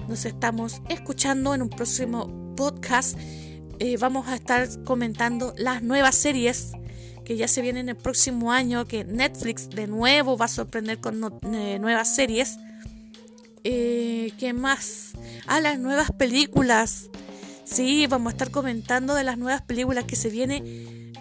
Nos 0.09 0.25
estamos 0.25 0.81
escuchando 0.89 1.55
en 1.55 1.63
un 1.63 1.71
próximo 1.71 2.55
podcast 2.57 3.19
eh, 3.81 3.97
vamos 3.97 4.27
a 4.27 4.35
estar 4.35 4.69
comentando 4.83 5.55
las 5.57 5.83
nuevas 5.83 6.17
series 6.17 6.73
que 7.25 7.37
ya 7.37 7.47
se 7.47 7.63
vienen 7.63 7.89
el 7.89 7.97
próximo 7.97 8.51
año, 8.51 8.87
que 8.87 9.05
Netflix 9.05 9.71
de 9.71 9.87
nuevo 9.87 10.37
va 10.37 10.47
a 10.47 10.49
sorprender 10.49 10.99
con 10.99 11.39
eh, 11.55 11.79
nuevas 11.79 12.13
series. 12.13 12.59
Eh, 13.63 14.33
¿Qué 14.39 14.53
más? 14.53 15.13
Ah, 15.47 15.61
las 15.61 15.79
nuevas 15.79 16.11
películas. 16.11 17.09
Sí, 17.65 18.07
vamos 18.09 18.33
a 18.33 18.35
estar 18.35 18.51
comentando 18.51 19.15
de 19.15 19.25
las 19.25 19.39
nuevas 19.39 19.63
películas 19.63 20.05
que 20.05 20.17
se 20.17 20.31
vienen. 20.31 21.13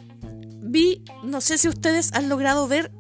Vi, 0.62 1.04
no 1.24 1.42
sé 1.42 1.58
si 1.58 1.68
ustedes 1.68 2.12
han 2.14 2.30
logrado 2.30 2.68
ver 2.68 2.92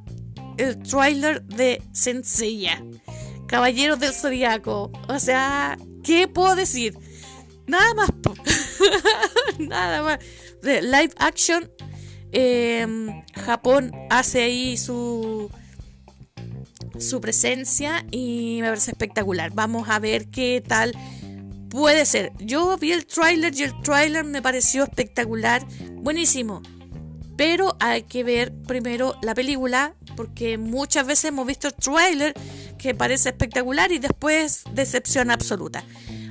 el 0.57 0.79
tráiler 0.79 1.43
de 1.43 1.81
Senseiya, 1.91 2.83
Caballeros 3.47 3.99
del 3.99 4.13
Zodiaco. 4.13 4.91
O 5.07 5.19
sea, 5.19 5.77
¿qué 6.03 6.27
puedo 6.27 6.55
decir? 6.55 6.97
Nada 7.65 7.93
más. 7.93 8.09
Nada 9.59 10.03
más. 10.03 10.19
De 10.61 10.81
live 10.81 11.13
action. 11.17 11.71
Em, 12.31 13.23
Japón 13.33 13.91
hace 14.09 14.43
ahí 14.43 14.77
su 14.77 15.49
su 16.99 17.21
presencia 17.21 18.05
y 18.11 18.59
me 18.61 18.69
parece 18.69 18.91
espectacular. 18.91 19.51
Vamos 19.53 19.89
a 19.89 19.99
ver 19.99 20.29
qué 20.29 20.63
tal 20.65 20.93
puede 21.69 22.05
ser. 22.05 22.31
Yo 22.39 22.77
vi 22.77 22.91
el 22.91 23.05
tráiler 23.05 23.53
y 23.55 23.63
el 23.63 23.81
tráiler 23.81 24.23
me 24.23 24.41
pareció 24.41 24.83
espectacular, 24.83 25.65
buenísimo. 25.95 26.61
Pero 27.37 27.77
hay 27.79 28.03
que 28.03 28.23
ver 28.23 28.53
primero 28.67 29.15
la 29.21 29.35
película 29.35 29.93
porque 30.15 30.57
muchas 30.57 31.05
veces 31.05 31.25
hemos 31.25 31.45
visto 31.45 31.67
el 31.67 31.75
tráiler 31.75 32.33
que 32.77 32.95
parece 32.95 33.29
espectacular 33.29 33.91
y 33.91 33.99
después 33.99 34.63
decepción 34.73 35.31
absoluta. 35.31 35.83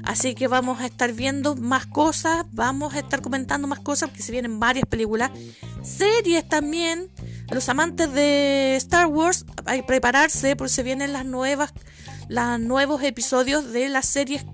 Así 0.06 0.34
que 0.34 0.46
vamos 0.46 0.80
a 0.80 0.86
estar 0.86 1.12
viendo 1.12 1.56
más 1.56 1.86
cosas, 1.86 2.46
vamos 2.52 2.94
a 2.94 3.00
estar 3.00 3.22
comentando 3.22 3.66
más 3.66 3.80
cosas 3.80 4.08
porque 4.08 4.22
se 4.22 4.30
vienen 4.30 4.60
varias 4.60 4.86
películas, 4.86 5.30
series 5.82 6.48
también. 6.48 7.10
Los 7.50 7.68
amantes 7.68 8.12
de 8.12 8.76
Star 8.76 9.06
Wars, 9.06 9.44
hay 9.64 9.80
que 9.80 9.86
prepararse 9.86 10.54
porque 10.54 10.72
se 10.72 10.82
vienen 10.84 11.12
las 11.12 11.24
nuevas, 11.24 11.72
los 12.28 12.60
nuevos 12.60 13.02
episodios 13.02 13.72
de 13.72 13.88
las 13.88 14.06
series 14.06 14.44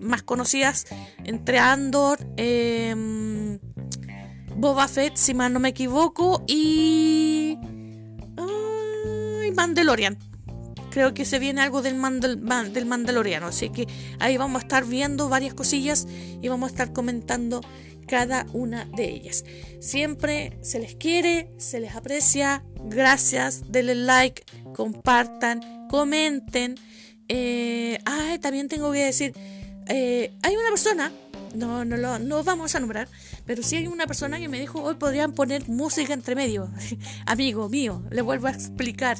más 0.00 0.22
conocidas 0.22 0.86
entre 1.24 1.58
Andor, 1.58 2.18
em, 2.36 3.58
Boba 4.56 4.88
Fett, 4.88 5.16
si 5.16 5.34
mal 5.34 5.52
no 5.52 5.60
me 5.60 5.70
equivoco, 5.70 6.42
y, 6.46 7.58
y 9.46 9.50
Mandalorian 9.52 10.18
creo 10.96 11.12
que 11.12 11.26
se 11.26 11.38
viene 11.38 11.60
algo 11.60 11.82
del, 11.82 12.00
del 12.72 12.86
Mandaloriano. 12.86 13.48
Así 13.48 13.68
que 13.68 13.86
ahí 14.18 14.38
vamos 14.38 14.62
a 14.62 14.64
estar 14.64 14.86
viendo 14.86 15.28
varias 15.28 15.52
cosillas 15.52 16.06
y 16.40 16.48
vamos 16.48 16.70
a 16.70 16.72
estar 16.72 16.94
comentando 16.94 17.60
cada 18.06 18.46
una 18.54 18.86
de 18.96 19.10
ellas. 19.10 19.44
Siempre 19.78 20.56
se 20.62 20.78
les 20.78 20.94
quiere, 20.94 21.50
se 21.58 21.80
les 21.80 21.94
aprecia. 21.94 22.64
Gracias, 22.84 23.70
denle 23.70 23.94
like, 23.94 24.44
compartan, 24.74 25.86
comenten. 25.90 26.76
Eh, 27.28 27.98
también 28.40 28.68
tengo 28.68 28.90
que 28.90 29.04
decir, 29.04 29.34
eh, 29.88 30.32
hay 30.42 30.56
una 30.56 30.70
persona, 30.70 31.12
no, 31.54 31.84
no 31.84 31.96
lo 31.96 32.18
no 32.18 32.42
vamos 32.42 32.74
a 32.74 32.80
nombrar, 32.80 33.08
pero 33.46 33.62
sí 33.62 33.76
hay 33.76 33.86
una 33.86 34.06
persona 34.06 34.38
que 34.38 34.48
me 34.48 34.60
dijo, 34.60 34.82
hoy 34.82 34.96
podrían 34.96 35.32
poner 35.32 35.68
música 35.68 36.12
entre 36.12 36.34
medio. 36.34 36.70
Amigo 37.26 37.68
mío, 37.68 38.02
le 38.10 38.22
vuelvo 38.22 38.48
a 38.48 38.50
explicar. 38.50 39.16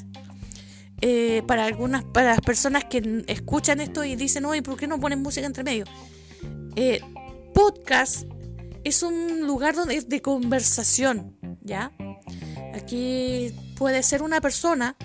Eh, 1.03 1.43
para 1.47 1.67
algunas 1.67 2.05
para 2.05 2.31
las 2.31 2.41
personas 2.41 2.87
que 2.87 3.23
escuchan 3.27 3.81
esto 3.81 4.03
y 4.03 4.17
dicen, 4.17 4.47
oye, 4.47 4.63
¿por 4.63 4.79
qué 4.79 4.87
no 4.87 4.99
ponen 4.99 5.21
música 5.21 5.47
entre 5.47 5.63
medio? 5.63 5.85
Eh, 6.75 7.03
podcast 7.53 8.27
es 8.83 9.03
un 9.03 9.47
lugar 9.47 9.75
donde 9.75 10.01
de 10.01 10.23
conversación, 10.23 11.37
¿ya? 11.63 11.93
Aquí 12.75 13.53
puede 13.77 14.03
ser 14.03 14.23
una 14.23 14.41
persona, 14.41 14.97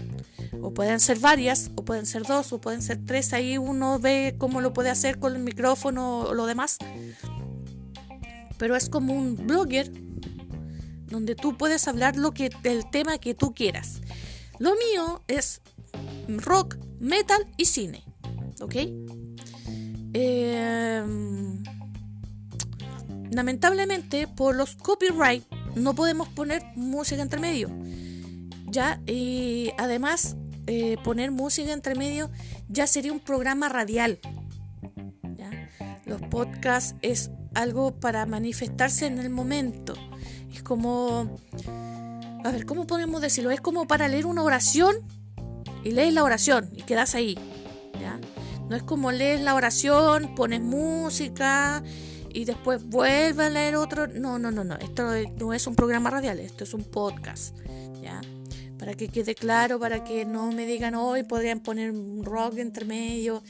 o 0.62 0.74
pueden 0.74 1.00
ser 1.00 1.20
varias, 1.20 1.72
o 1.76 1.84
pueden 1.84 2.06
ser 2.06 2.24
dos, 2.24 2.54
o 2.54 2.62
pueden 2.62 2.82
ser 2.82 3.00
tres. 3.06 3.34
Ahí 3.34 3.58
uno 3.58 4.00
ve 4.00 4.36
cómo 4.38 4.62
lo 4.62 4.74
puede 4.74 4.90
hacer 4.90 5.20
con 5.20 5.36
el 5.36 5.42
micrófono 5.42 6.20
o 6.20 6.34
lo 6.34 6.46
demás. 6.46 6.78
Pero 8.62 8.76
es 8.76 8.90
como 8.90 9.16
un 9.16 9.36
blogger 9.48 9.92
donde 11.08 11.34
tú 11.34 11.58
puedes 11.58 11.88
hablar 11.88 12.16
lo 12.16 12.32
que, 12.32 12.52
del 12.62 12.88
tema 12.92 13.18
que 13.18 13.34
tú 13.34 13.56
quieras. 13.56 14.02
Lo 14.60 14.76
mío 14.76 15.24
es 15.28 15.62
rock, 16.28 16.78
metal 17.00 17.48
y 17.58 17.66
cine. 17.66 18.04
¿Ok? 18.62 18.76
Em, 20.14 21.64
lamentablemente, 23.32 24.28
por 24.28 24.56
los 24.56 24.76
copyright, 24.76 25.44
no 25.74 25.96
podemos 25.96 26.30
poner 26.30 26.62
música 26.76 27.24
entre 27.24 27.40
medio. 27.40 27.68
Ya, 28.68 29.02
y 29.08 29.72
además, 29.80 30.36
eh, 30.68 30.98
poner 31.04 31.32
música 31.32 31.74
entre 31.74 31.96
medio 31.96 32.30
ya 32.70 32.86
sería 32.86 33.12
un 33.12 33.22
programa 33.22 33.70
radial. 33.70 34.20
Los 36.06 36.22
podcasts 36.24 36.94
es 37.02 37.32
algo 37.54 38.00
para 38.00 38.26
manifestarse 38.26 39.06
en 39.06 39.20
el 39.20 39.30
momento. 39.30 39.94
Es 40.54 40.64
como, 40.64 41.38
a 42.44 42.52
ver, 42.52 42.66
¿cómo 42.66 42.88
podemos 42.88 43.22
decirlo? 43.22 43.52
Es 43.52 43.62
como 43.62 43.88
para 43.88 44.08
leer 44.08 44.26
una 44.26 44.44
oración 44.44 44.96
y 45.84 45.92
lees 45.92 46.14
la 46.14 46.24
oración 46.24 46.70
y 46.76 46.84
quedas 46.84 47.16
ahí. 47.16 47.38
¿ya? 48.00 48.20
No 48.70 48.76
es 48.76 48.84
como 48.84 49.12
lees 49.12 49.42
la 49.42 49.56
oración, 49.56 50.36
pones 50.36 50.62
música 50.62 51.84
y 52.34 52.46
después 52.46 52.84
vuelves 52.84 53.48
a 53.48 53.50
leer 53.50 53.76
otro. 53.76 54.08
No, 54.08 54.40
no, 54.40 54.52
no, 54.52 54.64
no. 54.64 54.76
Esto 54.76 55.12
no 55.38 55.54
es 55.54 55.68
un 55.68 55.76
programa 55.76 56.10
radial, 56.10 56.40
esto 56.40 56.64
es 56.64 56.74
un 56.74 56.84
podcast. 56.84 57.56
¿ya? 58.02 58.22
Para 58.78 58.94
que 58.94 59.10
quede 59.10 59.36
claro, 59.36 59.80
para 59.80 60.04
que 60.04 60.26
no 60.26 60.52
me 60.52 60.66
digan 60.66 60.96
hoy 60.96 61.24
podrían 61.24 61.60
poner 61.60 61.92
un 61.92 62.24
rock 62.24 62.58
entre 62.58 62.86
medio. 62.86 63.44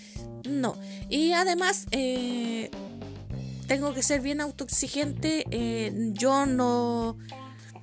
No. 0.50 0.75
Y 1.10 1.34
además, 1.34 1.86
eh, 1.91 2.70
tengo 3.71 3.93
que 3.93 4.03
ser 4.03 4.19
bien 4.19 4.41
autoexigente. 4.41 5.45
Eh, 5.49 6.11
yo 6.11 6.45
no. 6.45 7.17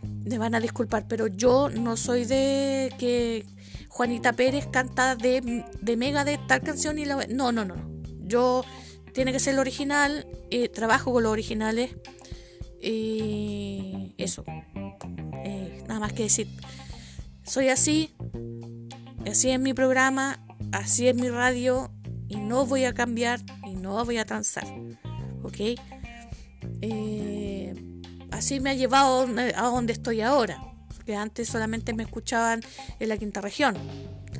Me 0.02 0.36
van 0.36 0.54
a 0.54 0.60
disculpar, 0.60 1.08
pero 1.08 1.28
yo 1.28 1.70
no 1.70 1.96
soy 1.96 2.26
de 2.26 2.92
que 2.98 3.46
Juanita 3.88 4.34
Pérez 4.34 4.66
canta 4.70 5.16
de, 5.16 5.64
de 5.80 5.96
Mega 5.96 6.26
de 6.26 6.36
tal 6.46 6.60
canción 6.60 6.98
y 6.98 7.06
la... 7.06 7.26
No, 7.30 7.52
no, 7.52 7.64
no. 7.64 7.76
Yo 8.20 8.66
tiene 9.14 9.32
que 9.32 9.40
ser 9.40 9.54
lo 9.54 9.62
original, 9.62 10.26
eh, 10.50 10.68
trabajo 10.68 11.10
con 11.10 11.22
los 11.22 11.32
originales 11.32 11.96
y 12.82 14.14
eso. 14.18 14.44
Eh, 15.42 15.84
nada 15.88 16.00
más 16.00 16.12
que 16.12 16.24
decir. 16.24 16.48
Soy 17.44 17.70
así, 17.70 18.14
así 19.26 19.50
es 19.52 19.58
mi 19.58 19.72
programa, 19.72 20.44
así 20.70 21.08
es 21.08 21.14
mi 21.14 21.30
radio 21.30 21.90
y 22.28 22.36
no 22.36 22.66
voy 22.66 22.84
a 22.84 22.92
cambiar 22.92 23.40
y 23.66 23.74
no 23.74 24.04
voy 24.04 24.18
a 24.18 24.26
transar. 24.26 24.66
¿Ok? 25.58 25.80
Eh, 26.82 27.74
así 28.30 28.60
me 28.60 28.70
ha 28.70 28.74
llevado 28.74 29.26
a 29.56 29.62
donde 29.68 29.92
estoy 29.92 30.20
ahora 30.20 30.62
que 31.08 31.16
antes 31.16 31.48
solamente 31.48 31.94
me 31.94 32.02
escuchaban 32.02 32.60
en 33.00 33.08
la 33.08 33.16
quinta 33.16 33.40
región. 33.40 33.74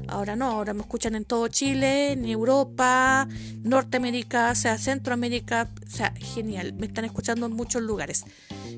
Ahora 0.07 0.37
no, 0.37 0.51
ahora 0.51 0.75
me 0.75 0.83
escuchan 0.83 1.15
en 1.15 1.25
todo 1.25 1.49
Chile, 1.49 2.13
en 2.13 2.27
Europa, 2.27 3.27
Norteamérica, 3.63 4.51
o 4.51 4.55
sea, 4.55 4.77
Centroamérica, 4.77 5.71
o 5.87 5.91
sea, 5.91 6.13
genial, 6.15 6.75
me 6.75 6.85
están 6.85 7.07
escuchando 7.07 7.47
en 7.47 7.55
muchos 7.55 7.81
lugares. 7.81 8.27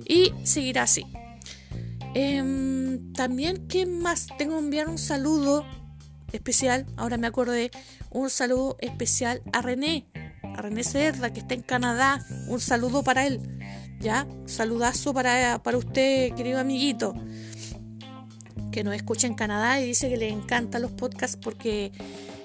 Y 0.06 0.32
seguirá 0.44 0.84
así. 0.84 1.04
Em, 2.14 3.12
también, 3.12 3.66
¿qué 3.66 3.86
más? 3.86 4.28
Tengo 4.38 4.56
que 4.56 4.64
enviar 4.66 4.88
un 4.88 4.98
saludo 4.98 5.66
especial, 6.30 6.86
ahora 6.96 7.16
me 7.16 7.26
acordé, 7.26 7.72
un 8.10 8.30
saludo 8.30 8.76
especial 8.78 9.42
a 9.52 9.62
René, 9.62 10.06
a 10.56 10.62
René 10.62 10.84
Cerda, 10.84 11.32
que 11.32 11.40
está 11.40 11.54
en 11.54 11.62
Canadá, 11.62 12.24
un 12.48 12.60
saludo 12.60 13.02
para 13.02 13.26
él, 13.26 13.40
¿ya? 14.00 14.26
Saludazo 14.46 15.12
para, 15.14 15.62
para 15.62 15.78
usted, 15.78 16.34
querido 16.34 16.58
amiguito 16.58 17.14
que 18.70 18.84
nos 18.84 18.94
escucha 18.94 19.26
en 19.26 19.34
Canadá 19.34 19.80
y 19.80 19.86
dice 19.86 20.08
que 20.08 20.16
le 20.16 20.28
encantan 20.28 20.82
los 20.82 20.92
podcasts 20.92 21.36
porque 21.40 21.92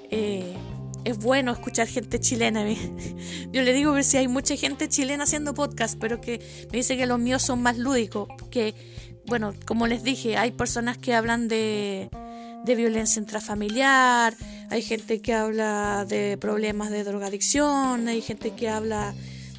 eh, 0.09 0.55
es 1.03 1.17
bueno 1.17 1.51
escuchar 1.51 1.87
gente 1.87 2.19
chilena. 2.19 2.65
Yo 3.51 3.61
le 3.61 3.73
digo 3.73 3.93
que 3.95 4.03
si 4.03 4.17
hay 4.17 4.27
mucha 4.27 4.55
gente 4.55 4.89
chilena 4.89 5.23
haciendo 5.23 5.53
podcasts, 5.53 5.97
pero 5.99 6.19
que 6.19 6.39
me 6.71 6.77
dice 6.77 6.97
que 6.97 7.05
los 7.05 7.19
míos 7.19 7.41
son 7.43 7.61
más 7.61 7.77
lúdicos. 7.77 8.27
Que, 8.49 8.73
bueno, 9.27 9.53
como 9.65 9.87
les 9.87 10.03
dije, 10.03 10.37
hay 10.37 10.51
personas 10.51 10.97
que 10.97 11.13
hablan 11.13 11.47
de, 11.47 12.09
de 12.65 12.75
violencia 12.75 13.19
intrafamiliar, 13.19 14.35
hay 14.69 14.81
gente 14.81 15.21
que 15.21 15.33
habla 15.33 16.05
de 16.05 16.37
problemas 16.37 16.91
de 16.91 17.03
drogadicción, 17.03 18.07
hay 18.07 18.21
gente 18.21 18.51
que 18.51 18.69
habla 18.69 19.13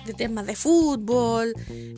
de 0.04 0.14
temas 0.14 0.46
de 0.46 0.54
fútbol, 0.54 1.52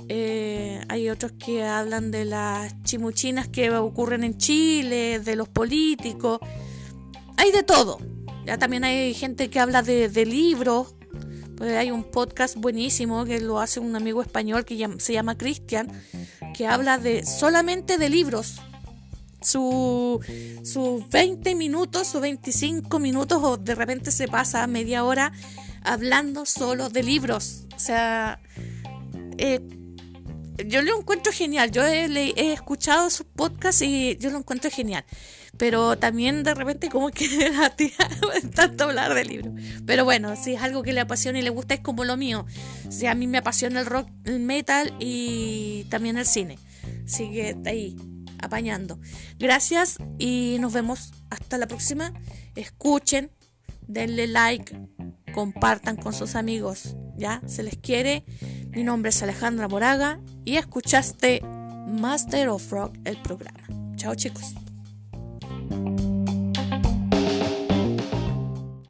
eh, 0.08 0.80
hay 0.88 1.10
otros 1.10 1.32
que 1.32 1.64
hablan 1.64 2.10
de 2.10 2.24
las 2.24 2.82
chimuchinas 2.82 3.48
que 3.48 3.70
ocurren 3.70 4.24
en 4.24 4.38
Chile, 4.38 5.20
de 5.20 5.36
los 5.36 5.48
políticos, 5.48 6.40
hay 7.36 7.52
de 7.52 7.62
todo. 7.62 7.98
Ya 8.46 8.56
también 8.56 8.84
hay 8.84 9.12
gente 9.12 9.50
que 9.50 9.60
habla 9.60 9.82
de, 9.82 10.08
libros, 10.24 10.94
pues 11.56 11.76
hay 11.76 11.90
un 11.90 12.02
podcast 12.02 12.56
buenísimo 12.56 13.26
que 13.26 13.40
lo 13.40 13.60
hace 13.60 13.78
un 13.78 13.94
amigo 13.94 14.22
español 14.22 14.64
que 14.64 14.88
se 14.98 15.12
llama 15.12 15.36
Cristian, 15.36 15.92
que 16.56 16.66
habla 16.66 16.96
de 16.96 17.26
solamente 17.26 17.98
de 17.98 18.08
libros. 18.08 18.60
Sus 19.40 20.24
su 20.64 21.04
20 21.10 21.54
minutos 21.54 22.14
o 22.14 22.20
25 22.20 22.98
minutos 22.98 23.40
o 23.42 23.56
de 23.56 23.74
repente 23.74 24.10
se 24.10 24.26
pasa 24.28 24.66
media 24.66 25.04
hora 25.04 25.32
hablando 25.82 26.44
solo 26.46 26.88
de 26.88 27.02
libros. 27.02 27.64
O 27.74 27.78
sea, 27.78 28.40
eh, 29.38 29.60
yo 30.66 30.82
lo 30.82 30.98
encuentro 30.98 31.32
genial. 31.32 31.70
Yo 31.70 31.84
he, 31.84 32.52
escuchado 32.52 33.10
sus 33.10 33.26
podcasts 33.26 33.82
y 33.82 34.16
yo 34.18 34.30
lo 34.30 34.38
encuentro 34.38 34.70
genial. 34.70 35.04
Pero 35.56 35.96
también 35.98 36.42
de 36.42 36.54
repente 36.54 36.88
como 36.88 37.10
que 37.10 37.50
la 37.52 37.70
tía 37.70 37.92
tanto 38.54 38.84
hablar 38.84 39.14
de 39.14 39.24
libros. 39.24 39.54
Pero 39.86 40.04
bueno, 40.04 40.36
si 40.36 40.54
es 40.54 40.62
algo 40.62 40.82
que 40.82 40.92
le 40.92 41.00
apasiona 41.00 41.38
y 41.38 41.42
le 41.42 41.50
gusta 41.50 41.74
es 41.74 41.80
como 41.80 42.04
lo 42.04 42.16
mío. 42.16 42.46
Si 42.90 43.06
a 43.06 43.14
mí 43.14 43.26
me 43.26 43.38
apasiona 43.38 43.80
el 43.80 43.86
rock, 43.86 44.08
el 44.24 44.40
metal 44.40 44.94
y 44.98 45.84
también 45.90 46.18
el 46.18 46.26
cine. 46.26 46.58
Sigue 47.06 47.56
ahí, 47.64 47.96
apañando. 48.42 48.98
Gracias 49.38 49.98
y 50.18 50.56
nos 50.60 50.72
vemos 50.72 51.12
hasta 51.30 51.58
la 51.58 51.66
próxima. 51.66 52.12
Escuchen, 52.54 53.30
denle 53.86 54.26
like, 54.26 54.78
compartan 55.34 55.96
con 55.96 56.12
sus 56.12 56.34
amigos. 56.34 56.96
Ya, 57.16 57.42
se 57.46 57.62
les 57.62 57.76
quiere. 57.76 58.24
Mi 58.70 58.84
nombre 58.84 59.10
es 59.10 59.22
Alejandra 59.22 59.68
Moraga 59.68 60.20
y 60.44 60.56
escuchaste 60.56 61.42
Master 61.42 62.48
of 62.48 62.70
Rock, 62.70 62.96
el 63.04 63.20
programa. 63.22 63.66
Chao 63.96 64.14
chicos. 64.14 64.54